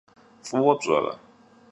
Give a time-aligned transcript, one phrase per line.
[0.47, 1.13] F'ıue pş'ere?